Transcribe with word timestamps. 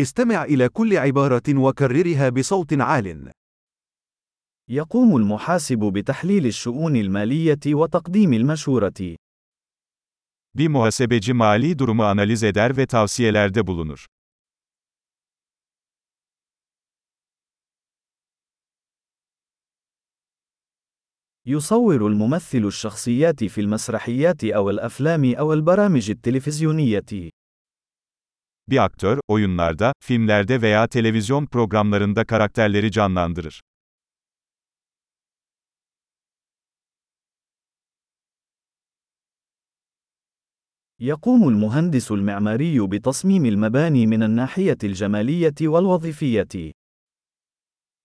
استمع 0.00 0.44
إلى 0.44 0.68
كل 0.68 0.96
عبارة 0.96 1.42
وكررها 1.48 2.28
بصوت 2.28 2.72
عال. 2.72 3.32
يقوم 4.70 5.16
المحاسب 5.16 5.78
بتحليل 5.78 6.46
الشؤون 6.46 6.96
المالية 6.96 7.74
وتقديم 7.74 8.32
المشورة. 8.32 9.16
Bir 10.54 10.68
muhasebeci 10.68 11.32
mali 11.32 11.78
durumu 11.78 12.04
analiz 12.04 12.42
eder 12.42 12.76
ve 12.76 12.86
tavsiyelerde 12.86 13.66
bulunur. 13.66 14.06
يصور 21.46 22.06
الممثل 22.06 22.64
الشخصيات 22.64 23.44
في 23.44 23.60
المسرحيات 23.60 24.44
أو 24.44 24.70
الأفلام 24.70 25.34
أو 25.34 25.52
البرامج 25.52 26.10
التلفزيونية. 26.10 27.30
Bir 28.69 28.83
aktör, 28.83 29.19
oyunlarda, 29.27 29.93
filmlerde 30.03 30.61
veya 30.61 30.87
televizyon 30.87 31.45
programlarında 31.45 32.25
karakterleri 32.25 32.91
canlandırır. 32.91 33.61
يقوم 41.01 41.49
المهندس 41.49 42.11
المعماري 42.11 42.79
بتصميم 42.87 43.45
المباني 43.45 44.05
من 44.05 44.23
الناحية 44.23 44.77
الجمالية 44.83 45.55
والوظيفية. 45.61 46.73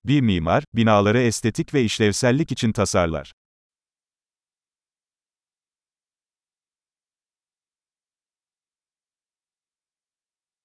Bir 0.05 0.21
mimar, 0.21 0.65
binaları 0.75 1.19
estetik 1.19 1.75
ve 1.75 1.85
işlevsellik 1.85 2.53
için 2.53 2.73
tasarlar. 2.73 3.33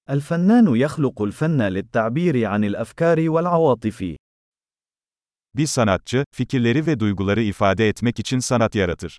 الفنان 0.09 0.75
يخلق 0.75 1.21
الفن 1.21 1.61
للتعبير 1.61 2.45
عن 2.45 2.63
الأفكار 2.63 3.29
والعواطف. 3.29 4.15
Bir 5.55 5.67
sanatçı, 5.67 6.25
fikirleri 6.31 6.87
ve 6.87 6.99
duyguları 6.99 7.41
ifade 7.41 7.89
etmek 7.89 8.19
için 8.19 8.39
sanat 8.39 8.75
yaratır. 8.75 9.17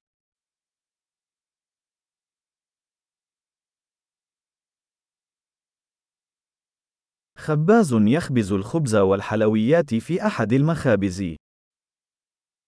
خباز 7.39 7.92
يخبز 7.92 8.52
الخبز 8.52 8.95
والحلويات 8.95 9.95
في 9.95 10.27
أحد 10.27 10.52
المخابز. 10.52 11.36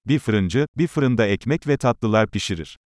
Bir 0.06 0.18
fırıncı, 0.18 0.66
bir 0.78 0.86
fırında 0.86 1.27
ekmek 1.27 1.66
ve 1.66 1.77
tatlılar 1.77 2.30
pişirir. 2.30 2.78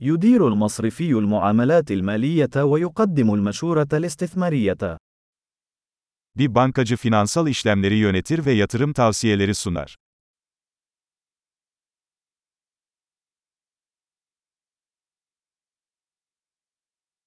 يدير 0.00 0.48
المصرفي 0.48 1.10
المعاملات 1.12 1.90
المالية 1.90 2.64
ويقدم 2.64 3.34
المشورة 3.34 3.88
الاستثمارية. 3.92 4.98
Bir 6.36 6.54
bankacı 6.54 6.96
finansal 6.96 7.48
işlemleri 7.48 7.94
yönetir 7.94 8.46
ve 8.46 8.52
yatırım 8.52 8.92
tavsiyeleri 8.92 9.54
sunar. 9.54 9.96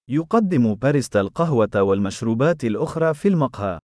يقدم 0.08 0.76
باريستا 0.76 1.22
القهوة 1.22 1.76
والمشروبات 1.76 2.64
الأخرى 2.64 3.14
في 3.14 3.28
المقهى. 3.28 3.80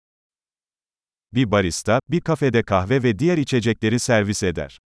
Bir 1.33 1.51
barista, 1.51 1.99
bir 2.09 2.21
kafede 2.21 2.63
kahve 2.63 3.03
ve 3.03 3.19
diğer 3.19 3.37
içecekleri 3.37 3.99
servis 3.99 4.43
eder. 4.43 4.79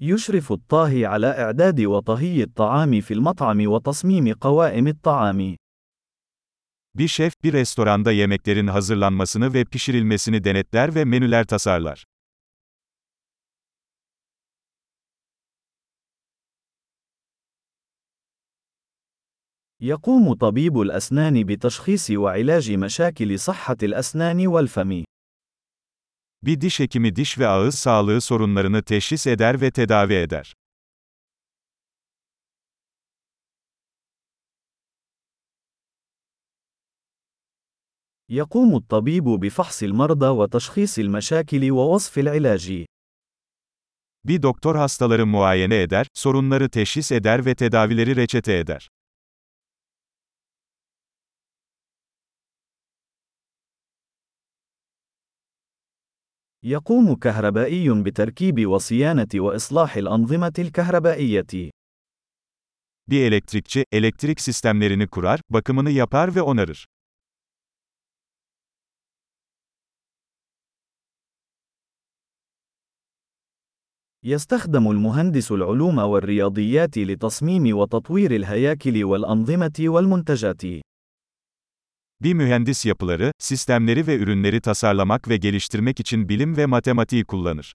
يشرف 0.00 0.52
الطاهي 0.52 1.06
على 1.06 1.26
إعداد 1.26 1.80
وطهي 1.80 2.42
الطعام 2.42 3.00
في 3.00 3.14
المطعم 3.14 3.66
وتصميم 3.66 4.34
قوائم 4.34 4.86
الطعام. 4.88 5.56
Bir 6.94 7.08
şef, 7.08 7.32
bir 7.44 7.52
restoranda 7.52 8.12
yemeklerin 8.12 8.66
hazırlanmasını 8.66 9.54
ve 9.54 9.64
pişirilmesini 9.64 10.44
denetler 10.44 10.94
ve 10.94 11.04
menüler 11.04 11.46
tasarlar. 11.46 12.04
يقوم 19.80 20.34
طبيب 20.34 20.80
الأسنان 20.80 21.44
بتشخيص 21.44 22.10
وعلاج 22.10 22.72
مشاكل 22.72 23.38
صحة 23.38 23.76
الأسنان 23.82 24.46
والفم. 24.46 25.04
Bir 26.43 26.61
diş 26.61 26.79
hekimi 26.79 27.15
diş 27.15 27.39
ve 27.39 27.47
ağız 27.47 27.75
sağlığı 27.75 28.21
sorunlarını 28.21 28.83
teşhis 28.83 29.27
eder 29.27 29.61
ve 29.61 29.71
tedavi 29.71 30.13
eder. 30.13 30.53
يقوم 38.29 38.75
الطبيب 38.75 39.23
بفحص 39.23 39.83
المرضى 39.83 40.29
وتشخيص 40.39 40.99
المشاكل 40.99 41.71
ووصف 41.71 42.17
العلاج. 42.17 42.85
Bir 44.25 44.41
doktor 44.41 44.75
hastaları 44.75 45.25
muayene 45.25 45.81
eder, 45.81 46.07
sorunları 46.13 46.69
teşhis 46.69 47.11
eder 47.11 47.45
ve 47.45 47.55
tedavileri 47.55 48.15
reçete 48.15 48.57
eder. 48.57 48.89
يقوم 56.68 57.14
كهربائي 57.14 58.02
بتركيب 58.02 58.66
وصيانة 58.66 59.28
وإصلاح 59.34 59.96
الأنظمة 59.96 60.52
الكهربائية. 60.58 61.70
Bir 63.08 63.22
elektrikçi, 63.22 63.84
elektrik 63.92 64.40
sistemlerini 64.40 65.06
kurar, 65.06 65.40
bakımını 65.50 65.90
yapar 65.90 66.34
ve 66.34 66.42
onarır. 66.42 66.86
يستخدم 74.22 74.90
المهندس 74.90 75.52
العلوم 75.52 75.98
والرياضيات 75.98 76.98
لتصميم 76.98 77.76
وتطوير 77.78 78.30
الهياكل 78.36 79.04
والأنظمة 79.04 79.78
والمنتجات. 79.80 80.87
Bir 82.21 82.33
mühendis 82.33 82.85
yapıları, 82.85 83.31
sistemleri 83.39 84.07
ve 84.07 84.17
ürünleri 84.17 84.61
tasarlamak 84.61 85.29
ve 85.29 85.37
geliştirmek 85.37 85.99
için 85.99 86.29
bilim 86.29 86.57
ve 86.57 86.65
matematiği 86.65 87.25
kullanır. 87.25 87.73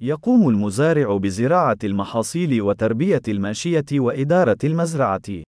يقوم 0.00 0.48
المزارع 0.48 1.16
بزراعة 1.16 1.78
المحاصيل 1.84 2.62
وتربية 2.62 3.22
الماشية 3.28 3.90
وإدارة 3.92 4.58
المزرعة. 4.64 5.44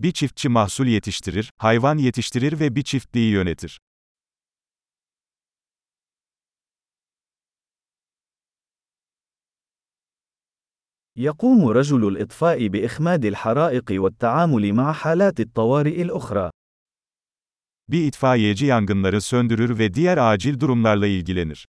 Bir 0.00 0.12
çiftçi 0.12 0.48
mahsul 0.48 0.86
yetiştirir, 0.86 1.50
hayvan 1.58 1.98
yetiştirir 1.98 2.60
ve 2.60 2.76
bir 2.76 2.82
çiftliği 2.82 3.32
yönetir. 3.32 3.80
يقوم 11.17 11.67
رجل 11.67 12.07
الإطفاء 12.07 12.67
بإخماد 12.67 13.25
الحرائق 13.25 13.85
والتعامل 13.91 14.73
مع 14.73 14.93
حالات 14.93 15.39
الطوارئ 15.39 16.01
الأخرى. 16.01 16.49
Bir 17.89 18.07
itfaiyeci 18.07 18.65
yangınları 18.65 19.21
söndürür 19.21 19.79
ve 19.79 19.93
diğer 19.93 20.17
acil 20.17 20.59
durumlarla 20.59 21.07
ilgilenir. 21.07 21.67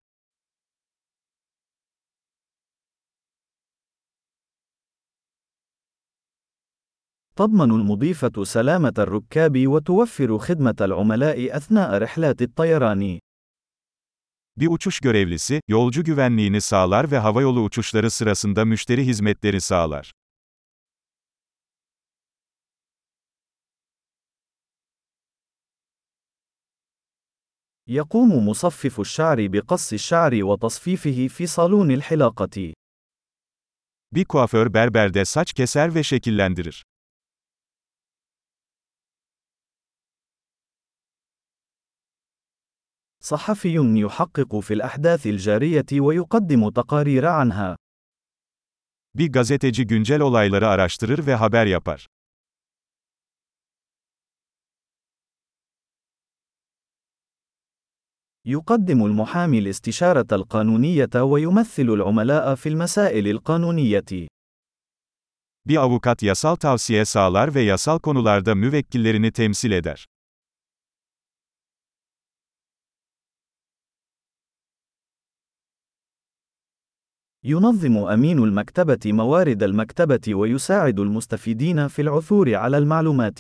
تضمن 7.35 7.71
المضيفة 7.71 8.43
سلامة 8.43 8.93
الركاب 8.97 9.67
وتوفر 9.67 10.37
خدمة 10.37 10.75
العملاء 10.81 11.57
أثناء 11.57 11.97
رحلات 11.97 12.41
الطيران. 12.41 13.19
Bir 14.56 14.68
uçuş 14.68 15.00
görevlisi, 15.00 15.60
yolcu 15.68 16.04
güvenliğini 16.04 16.60
sağlar 16.60 17.10
ve 17.10 17.18
havayolu 17.18 17.62
uçuşları 17.62 18.10
sırasında 18.10 18.64
müşteri 18.64 19.06
hizmetleri 19.06 19.60
sağlar. 19.60 20.12
يقوم 27.90 28.48
مصفف 28.48 29.00
الشعر 29.00 29.46
بقص 29.46 29.92
الشعر 29.92 30.32
وتصفيفه 30.48 31.28
في 31.28 31.46
صالون 31.46 31.90
الحلاقة. 31.90 32.74
Bir 34.12 34.24
kuaför 34.24 34.74
berberde 34.74 35.24
saç 35.24 35.52
keser 35.52 35.94
ve 35.94 36.02
şekillendirir. 36.02 36.84
صحفي 43.25 43.75
يحقق 44.05 44.59
في 44.59 44.73
الأحداث 44.73 45.27
الجارية 45.27 45.85
ويقدم 45.93 46.69
تقارير 46.69 47.25
عنها. 47.25 47.75
Bir 49.15 49.31
gazeteci 49.31 49.87
güncel 49.87 50.21
olayları 50.21 50.67
araştırır 50.67 51.27
ve 51.27 51.35
haber 51.35 51.65
yapar. 51.65 52.07
يقدم 58.45 59.05
المحامي 59.05 59.59
الاستشارة 59.59 60.27
القانونية 60.31 61.15
ويمثل 61.15 61.89
العملاء 61.89 62.55
في 62.55 62.69
المسائل 62.69 63.27
القانونية. 63.27 64.27
Bir 65.67 65.77
avukat 65.77 66.23
yasal 66.23 66.55
tavsiye 66.55 67.05
sağlar 67.05 67.55
ve 67.55 67.61
yasal 67.61 67.99
konularda 67.99 68.55
müvekkillerini 68.55 69.31
temsil 69.31 69.71
eder. 69.71 70.05
ينظم 77.44 77.96
أمين 77.96 78.38
المكتبة 78.38 79.12
موارد 79.12 79.62
المكتبة 79.62 80.34
ويساعد 80.34 81.00
المستفيدين 81.00 81.88
في 81.88 82.02
العثور 82.02 82.54
على 82.54 82.78
المعلومات. 82.78 83.38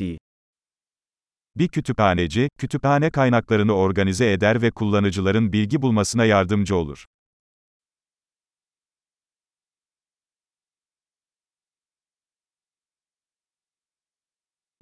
Bir 1.56 1.68
kütüphaneci, 1.68 2.48
kütüphane 2.58 3.10
kaynaklarını 3.10 3.72
organize 3.72 4.32
eder 4.32 4.62
ve 4.62 4.70
kullanıcıların 4.70 5.52
bilgi 5.52 5.82
bulmasına 5.82 6.24
yardımcı 6.24 6.76
olur. 6.76 7.06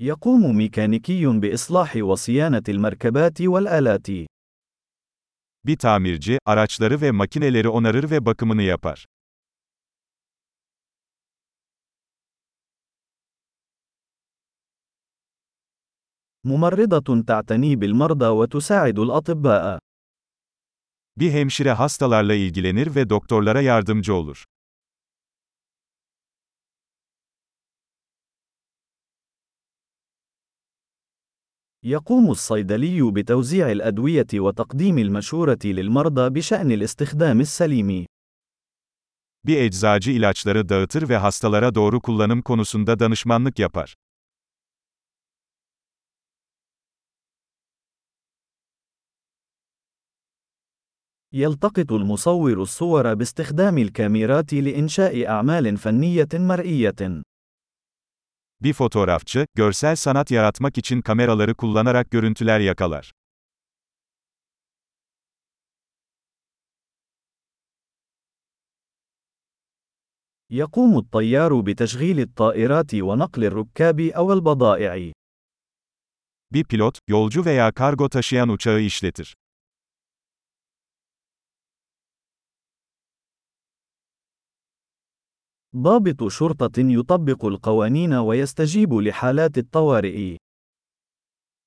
يقوم 0.00 0.56
ميكانيكي 0.56 1.26
بإصلاح 1.26 1.96
وصيانة 1.96 2.62
المركبات 2.68 3.40
والآلات. 3.40 4.28
Bir 5.66 5.76
tamirci, 5.76 6.38
araçları 6.44 7.00
ve 7.00 7.10
makineleri 7.10 7.68
onarır 7.68 8.10
ve 8.10 8.26
bakımını 8.26 8.62
yapar. 8.62 9.06
ممرضة 16.44 17.22
تعتني 17.22 17.76
بالمرضى 17.76 18.28
وتساعد 18.28 18.98
الأطباء. 18.98 19.78
Bir 21.16 21.30
hemşire 21.32 21.72
hastalarla 21.72 22.34
ilgilenir 22.34 22.94
ve 22.94 23.10
doktorlara 23.10 23.60
yardımcı 23.60 24.14
olur. 24.14 24.44
يقوم 31.82 32.30
الصيدلي 32.30 33.00
بتوزيع 33.12 33.66
الأدوية 33.76 34.32
وتقديم 34.34 34.98
المشورة 34.98 35.64
للمرضى 35.64 36.30
بشأن 36.30 36.70
الاستخدام 36.70 37.40
السليم. 37.40 38.06
Bir 39.46 39.56
eczacı 39.56 40.10
ilaçları 40.10 40.68
dağıtır 40.68 41.08
ve 41.08 41.16
hastalara 41.16 41.74
doğru 41.74 42.00
kullanım 42.00 42.42
konusunda 42.42 42.98
danışmanlık 42.98 43.58
yapar. 43.58 43.94
يلتقط 51.35 51.91
المصور 51.91 52.61
الصور 52.61 53.13
باستخدام 53.13 53.77
الكاميرات 53.77 54.53
لإنشاء 54.53 55.27
أعمال 55.27 55.77
فنية 55.77 56.27
مرئية. 56.33 57.23
Bir 58.61 58.73
fotoğrafçı, 58.73 59.45
görsel 59.55 59.95
sanat 59.95 60.31
yaratmak 60.31 60.77
için 60.77 61.01
kameraları 61.01 61.55
kullanarak 61.55 62.11
görüntüler 62.11 62.59
yakalar. 62.59 63.11
يقوم 70.49 70.97
الطيار 70.97 71.61
بتشغيل 71.61 72.19
الطائرات 72.19 72.93
ونقل 72.95 73.43
الركاب 73.43 73.99
أو 73.99 74.33
البضائع. 74.33 75.11
Bir 76.51 76.63
pilot, 76.63 76.99
yolcu 77.07 77.45
veya 77.45 77.71
kargo 77.71 78.09
taşıyan 78.09 78.49
uçağı 78.49 78.79
işletir. 78.81 79.35
ضابط 85.75 86.27
شرطة 86.27 86.79
يطبق 86.79 87.45
القوانين 87.45 88.13
ويستجيب 88.13 88.93
لحالات 88.93 89.57
الطوارئ. 89.57 90.37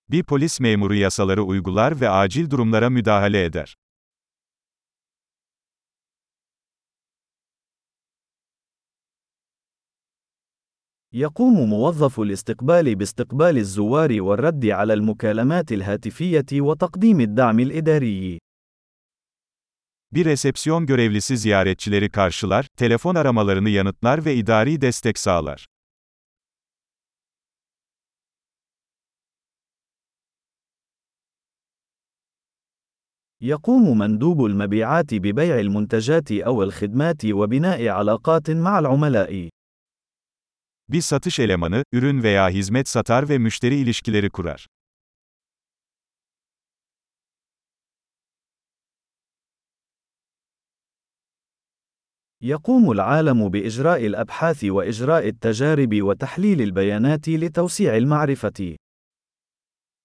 Bir 0.09 0.23
polis 0.23 0.61
memuru 0.61 0.95
yasaları 0.95 1.43
uygular 1.43 2.01
ve 2.01 2.09
acil 2.09 2.51
durumlara 2.51 2.91
müdahale 2.91 3.45
eder. 3.45 3.77
يقوم 11.13 11.71
موظف 11.71 12.21
الاستقبال 12.21 12.95
باستقبال 12.95 13.57
الزوار 13.57 14.23
والرد 14.23 14.67
على 14.67 14.93
المكالمات 14.93 15.73
الهاتفية 15.73 16.61
وتقديم 16.61 17.21
الدعم 17.21 17.61
الإداري. 17.61 18.46
Bir 20.16 20.26
resepsiyon 20.26 20.86
görevlisi 20.86 21.38
ziyaretçileri 21.38 22.10
karşılar, 22.10 22.66
telefon 22.78 23.16
aramalarını 23.16 23.70
yanıtlar 23.70 24.26
ve 24.26 24.36
idari 24.36 24.82
destek 24.82 25.20
sağlar. 25.20 25.68
يقوم 33.42 33.98
مندوب 33.98 34.46
المبيعات 34.46 35.14
ببيع 35.14 35.60
المنتجات 35.60 36.32
أو 36.32 36.64
الخدمات 36.64 37.26
وبناء 37.26 37.88
علاقات 37.88 38.50
مع 38.50 38.80
العملاء. 38.80 39.50
Bir 40.90 41.02
satış 41.02 41.40
elemanı, 41.40 41.84
ürün 41.92 42.24
veya 42.24 42.50
hizmet 42.50 42.88
satar 42.88 43.30
ve 43.30 43.38
müşteri 43.38 43.76
ilişkileri 43.76 44.30
kurar. 44.30 44.68
يقوم 52.43 52.91
العالم 52.91 53.49
بإجراء 53.49 54.07
الأبحاث 54.07 54.65
وإجراء 54.65 55.29
التجارب 55.29 56.03
وتحليل 56.03 56.63
البيانات 56.63 57.29
لتوسيع 57.29 57.97
المعرفة. 57.97 58.77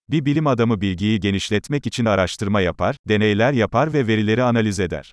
Bir 0.09 0.25
bilim 0.25 0.47
adamı 0.47 0.81
bilgiyi 0.81 1.19
genişletmek 1.19 1.87
için 1.87 2.05
araştırma 2.05 2.61
yapar, 2.61 2.95
deneyler 3.09 3.53
yapar 3.53 3.93
ve 3.93 4.07
verileri 4.07 4.43
analiz 4.43 4.79
eder. 4.79 5.11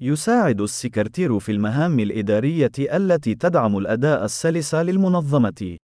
يساعد 0.00 0.60
السكرتير 0.60 1.38
في 1.38 1.52
المهام 1.52 2.00
الإدارية 2.00 2.72
التي 2.78 3.34
تدعم 3.34 3.78
الأداء 3.78 4.24
السلس 4.24 4.74
للمنظمة. 4.74 5.78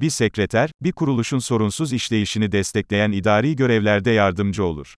Bir 0.00 0.10
sekreter, 0.10 0.70
bir 0.80 0.92
kuruluşun 0.92 1.38
sorunsuz 1.38 1.92
işleyişini 1.92 2.52
destekleyen 2.52 3.12
idari 3.12 3.56
görevlerde 3.56 4.10
yardımcı 4.10 4.64
olur. 4.64 4.94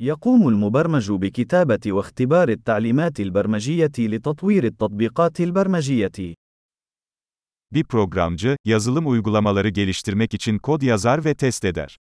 يقوم 0.00 0.48
المبرمج 0.48 1.12
بكتابة 1.12 1.92
واختبار 1.96 2.48
التعليمات 2.48 3.20
البرمجية 3.20 3.96
لتطوير 3.98 4.64
التطبيقات 4.64 5.40
البرمجية. 5.40 6.34
Bir 7.72 7.84
programcı, 7.84 8.56
yazılım 8.64 9.06
uygulamaları 9.10 9.68
geliştirmek 9.68 10.34
için 10.34 10.58
kod 10.58 10.82
yazar 10.82 11.24
ve 11.24 11.34
test 11.34 11.64
eder. 11.64 11.98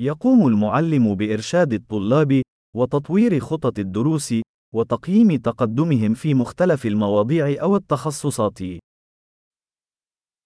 يقوم 0.00 0.46
المعلم 0.46 1.14
بإرشاد 1.14 1.72
الطلاب 1.72 2.42
وتطوير 2.76 3.40
خطط 3.40 3.78
الدروس 3.78 4.34
وتقييم 4.74 5.36
تقدمهم 5.36 6.14
في 6.14 6.34
مختلف 6.34 6.86
المواضيع 6.86 7.62
أو 7.62 7.76
التخصصات. 7.76 8.62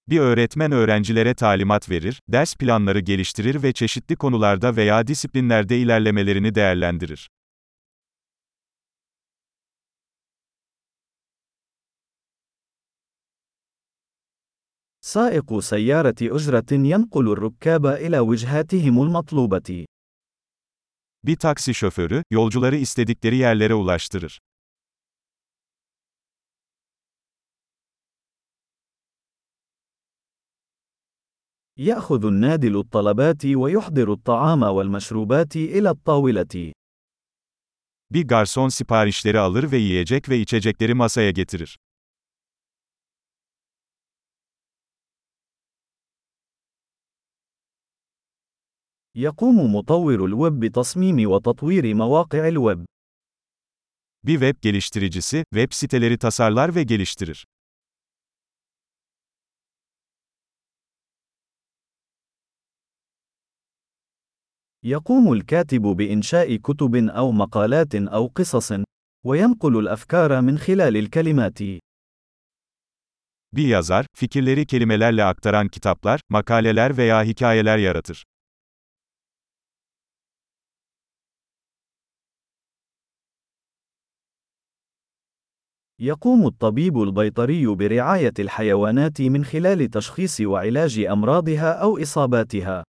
Bir 0.09 0.21
öğretmen 0.21 0.73
öğrencilere 0.73 1.35
talimat 1.35 1.91
verir, 1.91 2.21
ders 2.29 2.55
planları 2.55 3.01
geliştirir 3.01 3.63
ve 3.63 3.73
çeşitli 3.73 4.17
konularda 4.17 4.77
veya 4.77 5.07
disiplinlerde 5.07 5.79
ilerlemelerini 5.79 6.55
değerlendirir. 6.55 7.29
سائق 15.05 15.59
سيارة 15.59 16.15
أجرة 16.23 16.73
ينقل 16.73 17.33
الركاب 17.33 17.87
إلى 17.87 18.19
وجهاتهم 18.19 19.03
المطلوبة. 19.03 19.87
Bir 21.25 21.37
taksi 21.37 21.75
şoförü, 21.75 22.23
yolcuları 22.31 22.77
istedikleri 22.77 23.37
yerlere 23.37 23.75
ulaştırır. 23.75 24.41
يأخذ 31.77 32.25
النادل 32.25 32.77
الطلبات 32.77 33.47
ويحضر 33.47 34.13
الطعام 34.13 34.63
والمشروبات 34.63 35.57
إلى 35.57 35.91
الطاولة. 35.91 36.73
Bir 38.11 38.29
garson 38.29 38.69
siparişleri 38.69 39.39
alır 39.39 39.73
ve 39.73 39.77
yiyecek 39.77 40.29
ve 40.29 40.39
içecekleri 40.39 40.95
masaya 40.95 41.31
getirir. 41.31 41.79
يقوم 49.17 49.75
مطور 49.75 50.25
الويب 50.25 50.61
بتصميم 50.61 51.31
وتطوير 51.31 51.95
مواقع 51.95 52.49
الويب. 52.49 52.85
Bir 54.25 54.33
web 54.33 54.63
geliştiricisi, 54.63 55.45
web 55.55 55.73
siteleri 55.73 56.19
tasarlar 56.19 56.75
ve 56.75 56.83
geliştirir. 56.83 57.45
يقوم 64.83 65.33
الكاتب 65.33 65.83
بإنشاء 65.83 66.57
كتب 66.57 66.95
أو 66.97 67.33
مقالات 67.33 67.95
أو 67.95 68.27
قصص، 68.27 68.73
وينقل 69.25 69.79
الأفكار 69.79 70.41
من 70.41 70.59
خلال 70.59 70.97
الكلمات. 70.97 71.59
Bir 73.53 73.69
yazar, 73.69 74.07
fikirleri 74.15 74.67
kelimelerle 74.67 75.25
aktaran 75.25 75.69
kitaplar, 75.69 76.21
makaleler 76.29 76.97
veya 76.97 77.25
hikayeler 77.25 77.79
yaratır. 77.79 78.25
يقوم 86.00 86.48
الطبيب 86.48 87.02
البيطري 87.02 87.66
برعاية 87.68 88.34
الحيوانات 88.40 89.22
من 89.22 89.46
خلال 89.46 89.90
تشخيص 89.90 90.42
وعلاج 90.42 91.00
أمراضها 91.00 91.72
أو 91.82 91.98
إصاباتها. 91.98 92.84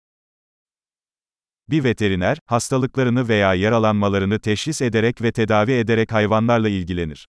Bir 1.69 1.85
veteriner, 1.85 2.39
hastalıklarını 2.47 3.29
veya 3.29 3.55
yaralanmalarını 3.55 4.39
teşhis 4.39 4.83
ederek 4.83 5.23
ve 5.23 5.33
tedavi 5.33 5.73
ederek 5.73 6.13
hayvanlarla 6.13 6.69
ilgilenir. 6.69 7.27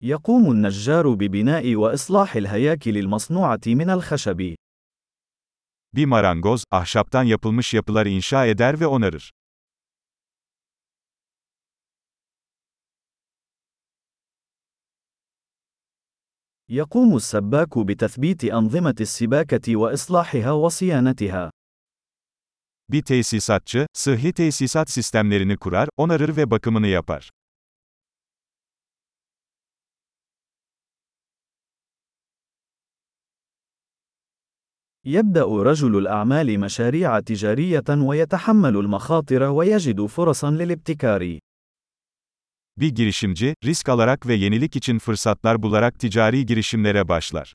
يقوم 0.00 0.50
النجار 0.50 1.14
ببناء 1.14 1.74
وإصلاح 1.74 2.36
الهياكل 2.36 2.96
المصنوعة 2.98 3.60
من 3.66 3.90
الخشب. 3.90 4.54
Bir 5.95 6.05
marangoz, 6.05 6.63
ahşaptan 6.71 7.23
yapılmış 7.23 7.73
yapılar 7.73 8.05
inşa 8.05 8.45
eder 8.45 8.79
ve 8.79 8.87
onarır. 8.87 9.31
يقوم 16.71 17.15
السباك 17.15 17.73
بتثبيت 17.87 18.45
أنظمة 18.45 18.95
السباكة 19.01 19.75
وإصلاحها 19.75 20.51
وصيانتها. 20.51 21.51
Bir 22.89 23.01
tesisatçı, 23.01 23.87
sıhhi 23.93 24.33
tesisat 24.33 24.89
sistemlerini 24.89 25.57
kurar, 25.57 25.89
onarır 25.97 26.37
ve 26.37 26.51
bakımını 26.51 26.87
yapar. 26.87 27.29
يبدأ 35.06 35.44
رجل 35.44 35.98
الأعمال 35.98 36.60
مشاريع 36.60 37.20
تجارية 37.20 37.84
ويتحمل 37.88 38.76
المخاطر 38.76 39.42
ويجد 39.42 40.06
فرصا 40.06 40.50
للابتكار. 40.50 41.38
Bir 42.76 42.88
girişimci, 42.88 43.54
risk 43.64 43.88
alarak 43.88 44.26
ve 44.26 44.34
yenilik 44.34 44.76
için 44.76 44.98
fırsatlar 44.98 45.62
bularak 45.62 46.00
ticari 46.00 46.46
girişimlere 46.46 47.08
başlar. 47.08 47.54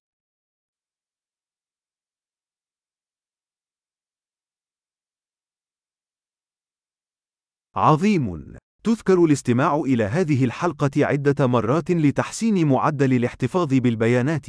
عظيم. 7.75 8.57
تذكر 8.83 9.25
الاستماع 9.25 9.75
إلى 9.85 10.03
هذه 10.03 10.45
الحلقة 10.45 11.05
عدة 11.05 11.47
مرات 11.47 11.91
لتحسين 11.91 12.67
معدل 12.67 13.13
الاحتفاظ 13.13 13.73
بالبيانات. 13.73 14.47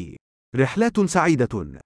رحلات 0.57 1.01
سعيدة. 1.01 1.83